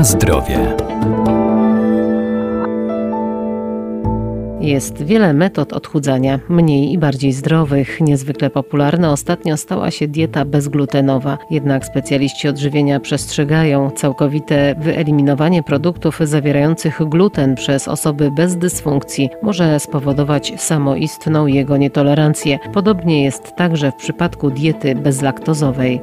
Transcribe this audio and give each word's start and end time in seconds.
Na 0.00 0.04
zdrowie. 0.04 0.76
Jest 4.60 5.02
wiele 5.02 5.32
metod 5.32 5.72
odchudzania, 5.72 6.40
mniej 6.48 6.92
i 6.92 6.98
bardziej 6.98 7.32
zdrowych. 7.32 8.00
Niezwykle 8.00 8.50
popularna 8.50 9.12
ostatnio 9.12 9.56
stała 9.56 9.90
się 9.90 10.08
dieta 10.08 10.44
bezglutenowa. 10.44 11.38
Jednak 11.50 11.84
specjaliści 11.84 12.48
odżywienia 12.48 13.00
przestrzegają, 13.00 13.90
całkowite 13.90 14.74
wyeliminowanie 14.78 15.62
produktów 15.62 16.18
zawierających 16.22 16.98
gluten 17.08 17.54
przez 17.54 17.88
osoby 17.88 18.30
bez 18.30 18.56
dysfunkcji 18.56 19.30
może 19.42 19.80
spowodować 19.80 20.52
samoistną 20.56 21.46
jego 21.46 21.76
nietolerancję. 21.76 22.58
Podobnie 22.72 23.24
jest 23.24 23.56
także 23.56 23.92
w 23.92 23.96
przypadku 23.96 24.50
diety 24.50 24.94
bezlaktozowej. 24.94 26.00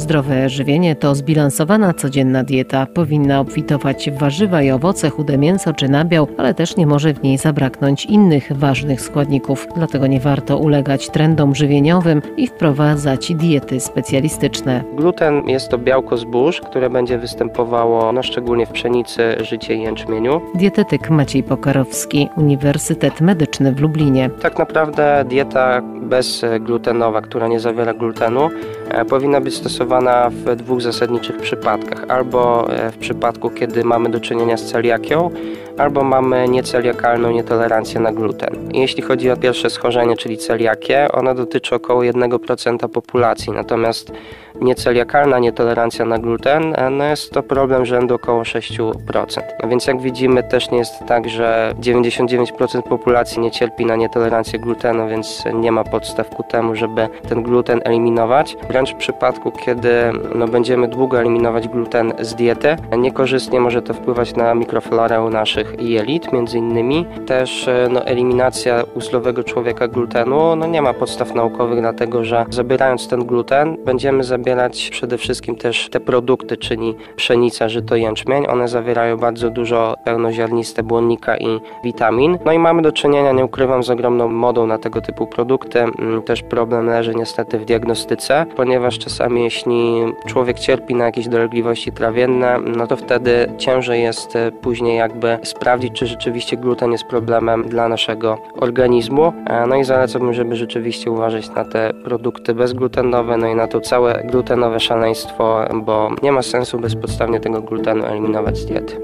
Zdrowe 0.00 0.48
żywienie 0.48 0.96
to 0.96 1.14
zbilansowana 1.14 1.94
codzienna 1.94 2.44
dieta. 2.44 2.86
Powinna 2.94 3.40
obfitować 3.40 4.10
w 4.10 4.18
warzywa 4.18 4.62
i 4.62 4.70
owoce, 4.70 5.10
chude 5.10 5.38
mięso 5.38 5.72
czy 5.72 5.88
nabiał, 5.88 6.28
ale 6.38 6.54
też 6.54 6.76
nie 6.76 6.86
może 6.86 7.14
w 7.14 7.22
niej 7.22 7.38
zabraknąć 7.38 8.06
innych 8.06 8.52
ważnych 8.52 9.00
składników. 9.00 9.66
Dlatego 9.76 10.06
nie 10.06 10.20
warto 10.20 10.58
ulegać 10.58 11.10
trendom 11.10 11.54
żywieniowym 11.54 12.22
i 12.36 12.46
wprowadzać 12.46 13.32
diety 13.34 13.80
specjalistyczne. 13.80 14.84
Gluten 14.96 15.48
jest 15.48 15.68
to 15.68 15.78
białko 15.78 16.16
zbóż, 16.16 16.60
które 16.60 16.90
będzie 16.90 17.18
występowało 17.18 18.12
no, 18.12 18.22
szczególnie 18.22 18.66
w 18.66 18.70
pszenicy, 18.70 19.36
życie 19.40 19.74
i 19.74 19.82
jęczmieniu. 19.82 20.40
Dietetyk 20.54 21.10
Maciej 21.10 21.42
Pokarowski, 21.42 22.28
Uniwersytet 22.36 23.20
Medyczny 23.20 23.72
w 23.72 23.80
Lublinie. 23.80 24.30
Tak 24.42 24.58
naprawdę 24.58 25.24
dieta 25.28 25.82
bezglutenowa, 26.02 27.20
która 27.20 27.48
nie 27.48 27.60
zawiera 27.60 27.94
glutenu, 27.94 28.50
e, 28.90 29.04
powinna 29.04 29.40
być 29.40 29.54
stosowana 29.54 29.89
w 30.30 30.56
dwóch 30.56 30.82
zasadniczych 30.82 31.36
przypadkach. 31.36 32.04
Albo 32.08 32.72
e, 32.72 32.90
w 32.90 32.96
przypadku, 32.98 33.50
kiedy 33.50 33.84
mamy 33.84 34.08
do 34.08 34.20
czynienia 34.20 34.56
z 34.56 34.64
celiakią, 34.64 35.30
albo 35.78 36.04
mamy 36.04 36.48
nieceliakalną 36.48 37.30
nietolerancję 37.30 38.00
na 38.00 38.12
gluten. 38.12 38.68
Jeśli 38.72 39.02
chodzi 39.02 39.30
o 39.30 39.36
pierwsze 39.36 39.70
schorzenie, 39.70 40.16
czyli 40.16 40.38
celiakię, 40.38 41.12
ona 41.12 41.34
dotyczy 41.34 41.74
około 41.74 42.02
1% 42.02 42.88
populacji, 42.88 43.52
natomiast 43.52 44.12
nieceliakalna 44.60 45.38
nietolerancja 45.38 46.04
na 46.04 46.18
gluten 46.18 46.74
e, 46.76 46.90
no 46.90 47.04
jest 47.04 47.32
to 47.32 47.42
problem 47.42 47.86
rzędu 47.86 48.14
około 48.14 48.42
6%. 48.42 49.40
No 49.62 49.68
więc 49.68 49.86
jak 49.86 50.00
widzimy 50.00 50.42
też 50.42 50.70
nie 50.70 50.78
jest 50.78 50.92
tak, 51.06 51.28
że 51.28 51.74
99% 51.80 52.82
populacji 52.82 53.40
nie 53.40 53.50
cierpi 53.50 53.86
na 53.86 53.96
nietolerancję 53.96 54.58
glutenu, 54.58 55.08
więc 55.08 55.44
nie 55.54 55.72
ma 55.72 55.84
podstaw 55.84 56.28
ku 56.28 56.42
temu, 56.42 56.74
żeby 56.74 57.08
ten 57.28 57.42
gluten 57.42 57.80
eliminować. 57.84 58.56
Wręcz 58.68 58.94
w 58.94 58.96
przypadku, 58.96 59.52
kiedy 59.52 59.90
no, 60.34 60.48
będziemy 60.48 60.88
długo 60.88 61.20
eliminować 61.20 61.68
gluten 61.68 62.12
z 62.20 62.34
diety, 62.34 62.76
niekorzystnie 62.98 63.60
może 63.60 63.82
to 63.82 63.94
wpływać 63.94 64.36
na 64.36 64.54
mikroflorę 64.54 65.20
naszych 65.30 65.74
jelit, 65.78 66.32
między 66.32 66.58
innymi. 66.58 67.06
Też 67.26 67.68
e, 67.68 67.88
no, 67.90 68.06
eliminacja 68.06 68.84
u 68.94 69.00
człowieka 69.44 69.88
glutenu 69.88 70.56
no, 70.56 70.66
nie 70.66 70.82
ma 70.82 70.94
podstaw 70.94 71.34
naukowych, 71.34 71.80
dlatego 71.80 72.24
że 72.24 72.44
zabierając 72.50 73.08
ten 73.08 73.24
gluten 73.24 73.76
będziemy 73.84 74.24
zabierać 74.24 74.49
przede 74.90 75.18
wszystkim 75.18 75.56
też 75.56 75.88
te 75.88 76.00
produkty, 76.00 76.56
czyli 76.56 76.94
pszenica, 77.16 77.68
żyto, 77.68 77.96
jęczmień. 77.96 78.46
One 78.48 78.68
zawierają 78.68 79.16
bardzo 79.16 79.50
dużo 79.50 79.94
pełnoziarniste 80.04 80.82
błonnika 80.82 81.36
i 81.36 81.60
witamin. 81.84 82.38
No 82.44 82.52
i 82.52 82.58
mamy 82.58 82.82
do 82.82 82.92
czynienia, 82.92 83.32
nie 83.32 83.44
ukrywam, 83.44 83.82
z 83.82 83.90
ogromną 83.90 84.28
modą 84.28 84.66
na 84.66 84.78
tego 84.78 85.00
typu 85.00 85.26
produkty. 85.26 85.80
Mm, 85.80 86.22
też 86.22 86.42
problem 86.42 86.86
leży 86.86 87.14
niestety 87.14 87.58
w 87.58 87.64
diagnostyce, 87.64 88.46
ponieważ 88.56 88.98
czasami 88.98 89.44
jeśli 89.44 90.04
człowiek 90.26 90.58
cierpi 90.58 90.94
na 90.94 91.04
jakieś 91.04 91.28
dolegliwości 91.28 91.92
trawienne, 91.92 92.58
no 92.76 92.86
to 92.86 92.96
wtedy 92.96 93.52
ciężej 93.58 94.02
jest 94.02 94.36
e, 94.36 94.52
później 94.52 94.96
jakby 94.96 95.38
sprawdzić, 95.42 95.92
czy 95.92 96.06
rzeczywiście 96.06 96.56
gluten 96.56 96.92
jest 96.92 97.04
problemem 97.04 97.68
dla 97.68 97.88
naszego 97.88 98.38
organizmu. 98.60 99.32
E, 99.46 99.66
no 99.66 99.76
i 99.76 99.84
zalecałbym, 99.84 100.34
żeby 100.34 100.56
rzeczywiście 100.56 101.10
uważać 101.10 101.50
na 101.50 101.64
te 101.64 101.92
produkty 102.04 102.54
bezglutenowe, 102.54 103.36
no 103.36 103.46
i 103.46 103.54
na 103.54 103.66
to 103.66 103.80
całe 103.80 104.22
glutenowe 104.40 104.80
szaleństwo, 104.80 105.64
bo 105.74 106.10
nie 106.22 106.32
ma 106.32 106.42
sensu 106.42 106.78
bezpodstawnie 106.78 107.40
tego 107.40 107.62
glutenu 107.62 108.04
eliminować 108.04 108.58
z 108.58 108.66
diety. 108.66 109.00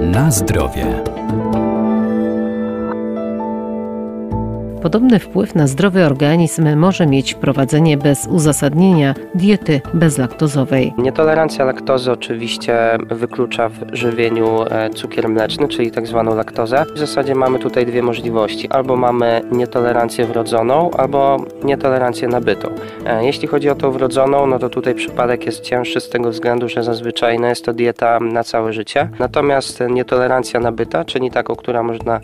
Na 0.00 0.30
zdrowie. 0.30 1.02
Podobny 4.84 5.18
wpływ 5.18 5.54
na 5.54 5.66
zdrowy 5.66 6.04
organizm 6.04 6.76
może 6.76 7.06
mieć 7.06 7.34
wprowadzenie 7.34 7.96
bez 7.96 8.26
uzasadnienia 8.26 9.14
diety 9.34 9.80
bezlaktozowej. 9.94 10.94
Nietolerancja 10.98 11.64
laktozy 11.64 12.12
oczywiście 12.12 12.78
wyklucza 13.10 13.68
w 13.68 13.74
żywieniu 13.92 14.62
e, 14.70 14.90
cukier 14.90 15.28
mleczny, 15.28 15.68
czyli 15.68 15.90
tak 15.90 16.06
zwaną 16.06 16.34
laktozę. 16.34 16.84
W 16.94 16.98
zasadzie 16.98 17.34
mamy 17.34 17.58
tutaj 17.58 17.86
dwie 17.86 18.02
możliwości. 18.02 18.68
Albo 18.70 18.96
mamy 18.96 19.42
nietolerancję 19.52 20.26
wrodzoną, 20.26 20.90
albo 20.90 21.44
nietolerancję 21.62 22.28
nabytą. 22.28 22.68
E, 23.06 23.24
jeśli 23.24 23.48
chodzi 23.48 23.70
o 23.70 23.74
tą 23.74 23.90
wrodzoną, 23.90 24.46
no 24.46 24.58
to 24.58 24.68
tutaj 24.68 24.94
przypadek 24.94 25.46
jest 25.46 25.60
cięższy 25.60 26.00
z 26.00 26.08
tego 26.08 26.30
względu, 26.30 26.68
że 26.68 26.82
zazwyczaj 26.82 27.38
no 27.38 27.46
jest 27.46 27.64
to 27.64 27.72
dieta 27.72 28.20
na 28.20 28.44
całe 28.44 28.72
życie. 28.72 29.08
Natomiast 29.18 29.82
nietolerancja 29.90 30.60
nabyta, 30.60 31.04
czyli 31.04 31.30
taką, 31.30 31.56
która 31.56 31.82
można 31.82 32.20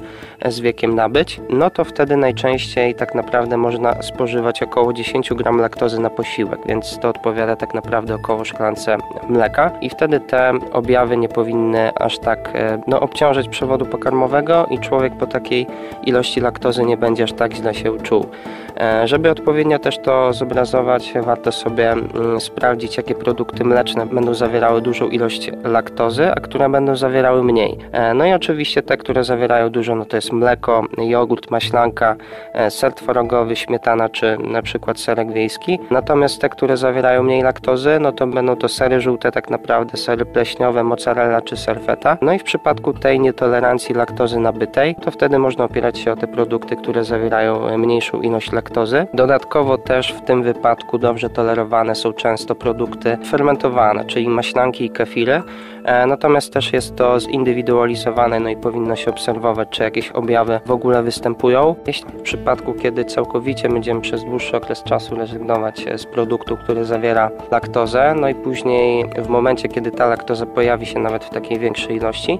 z 0.48 0.60
wiekiem 0.60 0.94
nabyć, 0.94 1.40
no 1.50 1.70
to 1.70 1.84
wtedy 1.84 2.16
najczęściej 2.16 2.49
najczęściej 2.50 2.94
tak 2.94 3.14
naprawdę 3.14 3.56
można 3.56 4.02
spożywać 4.02 4.62
około 4.62 4.92
10 4.92 5.30
gram 5.34 5.58
laktozy 5.58 6.00
na 6.00 6.10
posiłek, 6.10 6.60
więc 6.66 6.98
to 6.98 7.08
odpowiada 7.08 7.56
tak 7.56 7.74
naprawdę 7.74 8.14
około 8.14 8.44
szklance 8.44 8.96
mleka 9.28 9.70
i 9.80 9.90
wtedy 9.90 10.20
te 10.20 10.52
objawy 10.72 11.16
nie 11.16 11.28
powinny 11.28 11.92
aż 11.94 12.18
tak 12.18 12.50
e, 12.54 12.82
no, 12.86 13.00
obciążać 13.00 13.48
przewodu 13.48 13.86
pokarmowego 13.86 14.66
i 14.70 14.78
człowiek 14.78 15.16
po 15.18 15.26
takiej 15.26 15.66
ilości 16.06 16.40
laktozy 16.40 16.84
nie 16.84 16.96
będzie 16.96 17.24
aż 17.24 17.32
tak 17.32 17.54
źle 17.54 17.74
się 17.74 17.98
czuł. 17.98 18.26
E, 18.80 19.08
żeby 19.08 19.30
odpowiednio 19.30 19.78
też 19.78 19.98
to 19.98 20.32
zobrazować, 20.32 21.12
warto 21.22 21.52
sobie 21.52 21.92
mm, 21.92 22.40
sprawdzić, 22.40 22.96
jakie 22.96 23.14
produkty 23.14 23.64
mleczne 23.64 24.06
będą 24.06 24.34
zawierały 24.34 24.80
dużą 24.82 25.08
ilość 25.08 25.50
laktozy, 25.64 26.30
a 26.30 26.40
które 26.40 26.68
będą 26.68 26.96
zawierały 26.96 27.44
mniej. 27.44 27.78
E, 27.92 28.14
no 28.14 28.26
i 28.26 28.32
oczywiście 28.32 28.82
te, 28.82 28.96
które 28.96 29.24
zawierają 29.24 29.70
dużo, 29.70 29.94
no 29.94 30.04
to 30.04 30.16
jest 30.16 30.32
mleko, 30.32 30.84
jogurt, 30.98 31.50
maślanka, 31.50 32.16
ser 32.70 32.94
twarogowy, 32.94 33.56
śmietana 33.56 34.08
czy 34.08 34.36
na 34.38 34.62
przykład 34.62 35.00
serek 35.00 35.32
wiejski. 35.32 35.78
Natomiast 35.90 36.40
te, 36.40 36.48
które 36.48 36.76
zawierają 36.76 37.22
mniej 37.22 37.42
laktozy, 37.42 37.98
no 38.00 38.12
to 38.12 38.26
będą 38.26 38.56
to 38.56 38.68
sery 38.68 39.00
żółte, 39.00 39.32
tak 39.32 39.50
naprawdę 39.50 39.96
sery 39.96 40.24
pleśniowe, 40.24 40.84
mozzarella 40.84 41.40
czy 41.40 41.56
serfeta. 41.56 42.18
No 42.22 42.32
i 42.32 42.38
w 42.38 42.42
przypadku 42.42 42.92
tej 42.92 43.20
nietolerancji 43.20 43.94
laktozy 43.94 44.40
nabytej, 44.40 44.94
to 44.94 45.10
wtedy 45.10 45.38
można 45.38 45.64
opierać 45.64 45.98
się 45.98 46.12
o 46.12 46.16
te 46.16 46.26
produkty, 46.26 46.76
które 46.76 47.04
zawierają 47.04 47.66
e, 47.68 47.78
mniejszą 47.78 48.20
ilość 48.20 48.52
laktozy. 48.52 49.06
Dodatkowo 49.14 49.78
też 49.78 50.12
w 50.12 50.20
tym 50.20 50.42
wypadku 50.42 50.98
dobrze 50.98 51.30
tolerowane 51.30 51.94
są 51.94 52.12
często 52.12 52.54
produkty 52.54 53.18
fermentowane, 53.26 54.04
czyli 54.04 54.28
maślanki 54.28 54.84
i 54.84 54.90
kefiry. 54.90 55.42
E, 55.84 56.06
natomiast 56.06 56.52
też 56.52 56.72
jest 56.72 56.96
to 56.96 57.20
zindywidualizowane, 57.20 58.40
no 58.40 58.48
i 58.48 58.56
powinno 58.56 58.96
się 58.96 59.10
obserwować, 59.10 59.68
czy 59.68 59.82
jakieś 59.82 60.08
objawy 60.10 60.60
w 60.66 60.70
ogóle 60.70 61.02
występują. 61.02 61.74
Jeśli 61.86 62.12
w 62.12 62.22
przypadku, 62.30 62.74
kiedy 62.74 63.04
całkowicie 63.04 63.68
będziemy 63.68 64.00
przez 64.00 64.24
dłuższy 64.24 64.56
okres 64.56 64.82
czasu 64.82 65.14
rezygnować 65.14 65.84
z 65.96 66.06
produktu, 66.06 66.56
który 66.56 66.84
zawiera 66.84 67.30
laktozę, 67.50 68.14
no 68.20 68.28
i 68.28 68.34
później 68.34 69.04
w 69.18 69.28
momencie, 69.28 69.68
kiedy 69.68 69.90
ta 69.90 70.06
laktoza 70.06 70.46
pojawi 70.46 70.86
się 70.86 70.98
nawet 70.98 71.24
w 71.24 71.30
takiej 71.30 71.58
większej 71.58 71.96
ilości, 71.96 72.38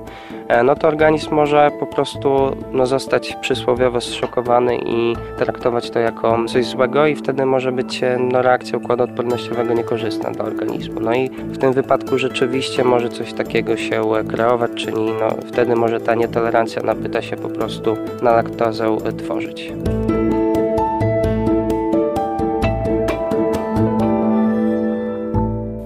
e, 0.49 0.63
no 0.63 0.75
to 0.75 0.89
organizm 0.89 1.35
może 1.35 1.71
po 1.81 1.87
prostu 1.87 2.57
no, 2.73 2.87
zostać 2.87 3.37
przysłowiowo 3.41 4.01
zszokowany 4.01 4.77
i 4.77 5.17
traktować 5.39 5.91
to 5.91 5.99
jako 5.99 6.45
coś 6.47 6.67
złego 6.67 7.07
i 7.07 7.17
wtedy 7.17 7.47
może 7.47 7.73
być 7.73 8.03
e, 8.03 8.19
no, 8.33 8.43
reakcja 8.43 8.79
układu 8.79 9.05
odpornościowego 9.05 9.75
niekorzystna 9.75 10.31
dla 10.31 10.45
organizmu. 10.45 11.01
No 11.01 11.15
i 11.15 11.29
w 11.29 11.59
tym 11.59 11.73
wypadku 11.73 12.19
rzeczywiście 12.19 12.85
może 12.85 13.09
coś 13.09 13.33
takiego 13.33 13.77
się 13.77 14.03
kreować, 14.29 14.71
czyli 14.75 15.05
no, 15.21 15.29
wtedy 15.47 15.77
może 15.77 16.01
ta 16.01 16.15
nietolerancja 16.15 16.83
napyta 16.83 17.23
się 17.23 17.37
po 17.37 17.49
prostu 17.49 17.97
na 18.23 18.33
laktozę 18.33 18.97
tworzyć. 19.19 19.70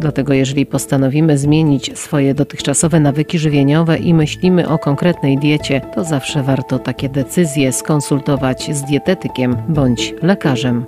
Dlatego 0.05 0.33
jeżeli 0.33 0.67
postanowimy 0.67 1.39
zmienić 1.39 1.99
swoje 1.99 2.35
dotychczasowe 2.35 3.01
nawyki 3.01 3.39
żywieniowe 3.39 3.99
i 3.99 4.15
myślimy 4.15 4.69
o 4.69 4.79
konkretnej 4.79 5.39
diecie, 5.39 5.81
to 5.95 6.05
zawsze 6.05 6.43
warto 6.43 6.79
takie 6.79 7.09
decyzje 7.09 7.73
skonsultować 7.73 8.77
z 8.77 8.83
dietetykiem 8.83 9.57
bądź 9.69 10.15
lekarzem. 10.23 10.85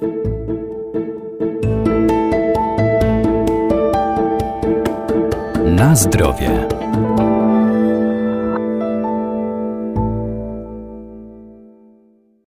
Na 5.64 5.96
zdrowie. 5.96 6.68